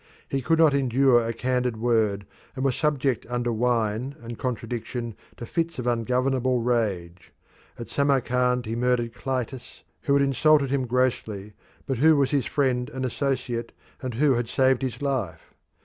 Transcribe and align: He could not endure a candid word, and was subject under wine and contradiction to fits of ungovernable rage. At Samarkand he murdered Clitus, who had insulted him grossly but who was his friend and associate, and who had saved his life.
He 0.27 0.41
could 0.41 0.57
not 0.57 0.73
endure 0.73 1.23
a 1.27 1.31
candid 1.31 1.77
word, 1.77 2.25
and 2.55 2.65
was 2.65 2.75
subject 2.75 3.23
under 3.29 3.53
wine 3.53 4.15
and 4.19 4.35
contradiction 4.35 5.13
to 5.37 5.45
fits 5.45 5.77
of 5.77 5.85
ungovernable 5.85 6.59
rage. 6.59 7.31
At 7.77 7.87
Samarkand 7.87 8.65
he 8.65 8.75
murdered 8.75 9.13
Clitus, 9.13 9.83
who 10.01 10.13
had 10.15 10.23
insulted 10.23 10.71
him 10.71 10.87
grossly 10.87 11.53
but 11.85 11.99
who 11.99 12.17
was 12.17 12.31
his 12.31 12.47
friend 12.47 12.89
and 12.89 13.05
associate, 13.05 13.73
and 14.01 14.15
who 14.15 14.33
had 14.33 14.49
saved 14.49 14.81
his 14.81 15.03
life. 15.03 15.53